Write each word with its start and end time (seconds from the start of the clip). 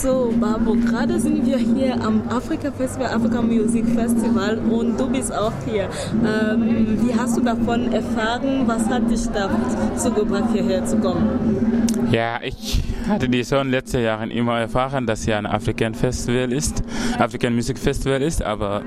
So, 0.00 0.32
Babo, 0.40 0.74
gerade 0.74 1.18
sind 1.18 1.44
wir 1.44 1.58
hier 1.58 2.00
am 2.00 2.22
Afrika 2.28 2.70
Festival, 2.70 3.08
Afrika 3.08 3.42
Music 3.42 3.84
Festival 3.84 4.58
und 4.58 4.96
du 4.96 5.10
bist 5.10 5.34
auch 5.34 5.52
hier. 5.66 5.88
Ähm, 6.24 6.98
wie 7.02 7.12
hast 7.18 7.36
du 7.36 7.40
davon 7.40 7.92
erfahren? 7.92 8.62
Was 8.66 8.88
hat 8.88 9.10
dich 9.10 9.26
dazu 9.34 10.12
gebracht, 10.12 10.50
hierher 10.52 10.84
zu 10.84 10.98
kommen? 10.98 11.84
Ja, 12.12 12.38
ich 12.44 12.80
hatte 13.08 13.28
die 13.28 13.44
schon 13.44 13.70
letzte 13.70 13.98
Jahre 13.98 14.28
immer 14.28 14.60
erfahren, 14.60 15.04
dass 15.04 15.24
hier 15.24 15.36
ein 15.36 15.46
African 15.46 15.94
Festival 15.94 16.52
ist, 16.52 16.84
African 17.18 17.54
Music 17.54 17.78
Festival 17.78 18.22
ist, 18.22 18.42
aber 18.42 18.82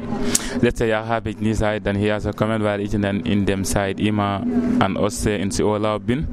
letztes 0.61 0.87
Jahr 0.87 1.07
habe 1.07 1.31
ich 1.31 1.39
nie 1.39 1.53
Zeit, 1.53 1.85
dann 1.85 1.95
hierher 1.95 2.19
zu 2.19 2.31
kommen, 2.31 2.63
weil 2.63 2.79
ich 2.81 2.91
dann 2.91 3.03
in 3.21 3.45
dem 3.45 3.63
Zeit 3.65 3.99
immer 3.99 4.45
an 4.79 4.97
Ostsee 4.97 5.41
ins 5.41 5.59
Urlaub 5.59 6.05
bin. 6.05 6.27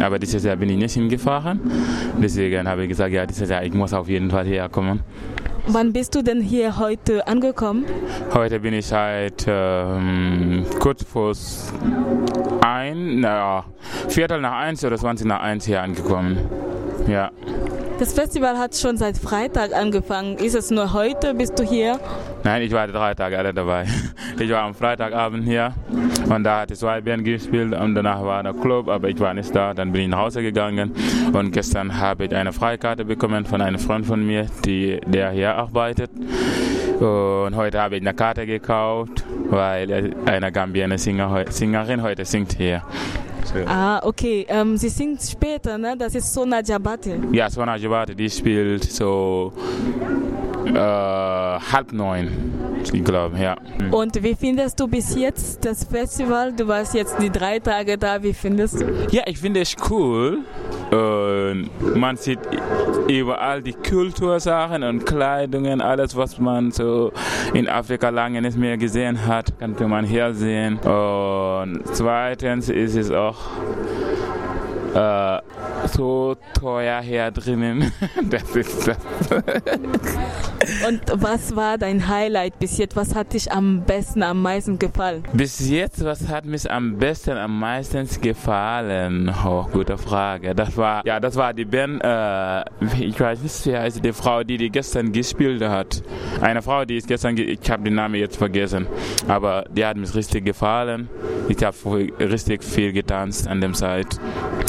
Aber 0.00 0.18
dieses 0.18 0.44
Jahr 0.44 0.56
bin 0.56 0.68
ich 0.70 0.76
nicht 0.76 0.94
hingefahren. 0.94 1.60
Deswegen 2.20 2.68
habe 2.68 2.82
ich 2.82 2.88
gesagt, 2.88 3.12
ja, 3.12 3.24
dieses 3.24 3.48
Jahr, 3.48 3.62
ich 3.62 3.72
muss 3.72 3.92
auf 3.92 4.08
jeden 4.08 4.30
Fall 4.30 4.44
hierher 4.44 4.68
kommen. 4.68 5.00
Wann 5.66 5.92
bist 5.92 6.14
du 6.14 6.22
denn 6.22 6.42
hier 6.42 6.78
heute 6.78 7.26
angekommen? 7.26 7.86
Heute 8.34 8.60
bin 8.60 8.74
ich 8.74 8.86
seit 8.86 9.46
ähm, 9.46 10.66
kurz 10.78 11.04
vor 11.04 11.32
ein, 12.60 13.20
naja, 13.20 13.64
Viertel 14.08 14.40
nach 14.40 14.58
eins 14.58 14.84
oder 14.84 14.98
20 14.98 15.26
nach 15.26 15.40
eins 15.40 15.64
hier 15.64 15.82
angekommen. 15.82 16.38
Ja. 17.08 17.30
Das 17.98 18.12
Festival 18.12 18.58
hat 18.58 18.74
schon 18.74 18.96
seit 18.96 19.16
Freitag 19.16 19.72
angefangen. 19.72 20.36
Ist 20.38 20.56
es 20.56 20.70
nur 20.72 20.92
heute? 20.92 21.32
Bist 21.32 21.56
du 21.58 21.62
hier? 21.62 22.00
Nein, 22.42 22.62
ich 22.62 22.72
war 22.72 22.88
drei 22.88 23.14
Tage 23.14 23.38
alle 23.38 23.54
dabei. 23.54 23.86
Ich 24.36 24.50
war 24.50 24.62
am 24.62 24.74
Freitagabend 24.74 25.44
hier 25.44 25.72
und 26.28 26.42
da 26.42 26.62
hat 26.62 26.76
zwei 26.76 27.00
Band 27.00 27.24
gespielt 27.24 27.72
und 27.72 27.94
danach 27.94 28.20
war 28.24 28.42
der 28.42 28.52
Club, 28.52 28.88
aber 28.88 29.08
ich 29.08 29.20
war 29.20 29.32
nicht 29.32 29.54
da. 29.54 29.72
Dann 29.72 29.92
bin 29.92 30.02
ich 30.02 30.08
nach 30.08 30.18
Hause 30.18 30.42
gegangen 30.42 30.92
und 31.32 31.52
gestern 31.52 32.00
habe 32.00 32.24
ich 32.24 32.34
eine 32.34 32.52
Freikarte 32.52 33.04
bekommen 33.04 33.44
von 33.46 33.60
einem 33.60 33.78
Freund 33.78 34.06
von 34.06 34.26
mir, 34.26 34.46
die, 34.64 34.98
der 35.06 35.30
hier 35.30 35.54
arbeitet. 35.54 36.10
Und 36.98 37.54
heute 37.54 37.80
habe 37.80 37.94
ich 37.94 38.02
eine 38.02 38.12
Karte 38.12 38.44
gekauft, 38.44 39.24
weil 39.50 40.12
eine 40.26 40.50
Gambianer 40.50 40.98
Singer, 40.98 41.44
Sängerin 41.50 42.02
heute 42.02 42.24
singt 42.24 42.54
hier. 42.54 42.82
So. 43.44 43.58
Ah, 43.66 44.00
okay. 44.02 44.46
Ähm, 44.48 44.76
sie 44.76 44.88
singt 44.88 45.22
später, 45.22 45.76
ne? 45.78 45.94
Das 45.96 46.14
ist 46.14 46.32
Sona 46.32 46.60
Jabate. 46.62 47.18
Ja, 47.32 47.50
Sona 47.50 47.76
Jabate, 47.76 48.14
die 48.14 48.30
spielt 48.30 48.84
so 48.84 49.52
äh, 50.66 50.72
halb 50.72 51.92
neun, 51.92 52.28
ich 52.82 53.04
glaube, 53.04 53.38
ja. 53.38 53.56
Und 53.90 54.22
wie 54.22 54.34
findest 54.34 54.80
du 54.80 54.88
bis 54.88 55.14
jetzt 55.14 55.64
das 55.64 55.84
Festival? 55.84 56.52
Du 56.52 56.66
warst 56.66 56.94
jetzt 56.94 57.16
die 57.20 57.30
drei 57.30 57.58
Tage 57.58 57.98
da, 57.98 58.22
wie 58.22 58.32
findest 58.32 58.80
du? 58.80 58.86
Ja, 59.10 59.22
ich 59.26 59.38
finde 59.38 59.60
es 59.60 59.76
cool. 59.90 60.38
Und 60.94 61.70
man 61.96 62.16
sieht 62.16 62.38
überall 63.08 63.62
die 63.62 63.72
Kultursachen 63.72 64.82
und 64.82 65.04
Kleidungen, 65.04 65.80
alles, 65.80 66.16
was 66.16 66.38
man 66.38 66.70
so 66.70 67.12
in 67.52 67.68
Afrika 67.68 68.10
lange 68.10 68.40
nicht 68.40 68.56
mehr 68.56 68.76
gesehen 68.76 69.26
hat, 69.26 69.58
kann 69.58 69.74
man 69.88 70.04
hier 70.04 70.32
sehen. 70.34 70.78
Und 70.78 71.82
zweitens 71.92 72.68
ist 72.68 72.96
es 72.96 73.10
auch 73.10 73.38
äh, 74.94 75.40
so 75.88 76.36
teuer 76.58 77.00
hier 77.00 77.30
drinnen. 77.30 77.92
Das 78.30 78.56
ist 78.56 78.88
das. 78.88 78.96
Und 80.86 81.00
was 81.14 81.54
war 81.56 81.78
dein 81.78 82.08
Highlight 82.08 82.58
bis 82.58 82.78
jetzt? 82.78 82.96
Was 82.96 83.14
hat 83.14 83.32
dich 83.32 83.50
am 83.50 83.82
besten, 83.82 84.22
am 84.22 84.42
meisten 84.42 84.78
gefallen? 84.78 85.24
Bis 85.32 85.68
jetzt, 85.68 86.04
was 86.04 86.28
hat 86.28 86.44
mich 86.44 86.70
am 86.70 86.96
besten, 86.96 87.36
am 87.36 87.58
meisten 87.58 88.08
gefallen? 88.20 89.32
Oh, 89.44 89.66
gute 89.72 89.98
Frage. 89.98 90.54
Das 90.54 90.76
war, 90.76 91.04
ja, 91.06 91.20
das 91.20 91.36
war 91.36 91.52
die 91.52 91.64
Band, 91.64 92.02
äh, 92.02 92.64
ich 93.00 93.18
weiß 93.18 93.42
nicht, 93.42 93.66
wie 93.66 93.76
heißt 93.76 94.04
die 94.04 94.12
Frau, 94.12 94.42
die 94.42 94.56
die 94.56 94.70
gestern 94.70 95.12
gespielt 95.12 95.62
hat. 95.62 96.02
Eine 96.40 96.62
Frau, 96.62 96.84
die 96.84 96.96
ist 96.96 97.08
gestern, 97.08 97.36
ich 97.36 97.70
habe 97.70 97.82
den 97.84 97.94
Namen 97.94 98.16
jetzt 98.16 98.36
vergessen, 98.36 98.86
aber 99.28 99.64
die 99.70 99.84
hat 99.84 99.96
mich 99.96 100.14
richtig 100.14 100.44
gefallen. 100.44 101.08
Ich 101.48 101.62
habe 101.62 101.76
richtig 102.18 102.64
viel 102.64 102.92
getanzt 102.92 103.46
an 103.46 103.60
dem 103.60 103.74
Zeit. 103.74 104.06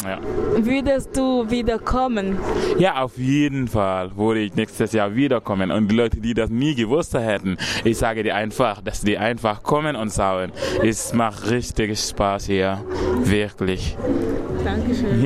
Ja. 0.04 0.20
Würdest 0.58 1.16
du 1.16 1.50
wiederkommen? 1.50 2.38
Ja, 2.78 3.02
auf 3.02 3.18
jeden 3.18 3.68
Fall 3.68 4.16
würde 4.16 4.42
ich 4.42 4.56
nächstes 4.56 4.92
Jahr 4.94 5.16
wiederkommen. 5.16 5.72
Und 5.86 5.92
die 5.92 5.98
Leute, 5.98 6.20
die 6.20 6.34
das 6.34 6.50
nie 6.50 6.74
gewusst 6.74 7.14
hätten, 7.14 7.58
ich 7.84 8.00
sage 8.00 8.24
dir 8.24 8.34
einfach, 8.34 8.82
dass 8.82 9.02
die 9.02 9.20
einfach 9.20 9.62
kommen 9.62 9.96
und 9.96 10.12
schauen. 10.12 10.52
Es 10.84 11.14
macht 11.14 11.48
richtig 11.52 12.00
Spaß 12.00 12.48
hier. 12.48 12.84
Wirklich. 13.24 13.96
Dankeschön. 14.64 15.12
Ja. 15.12 15.24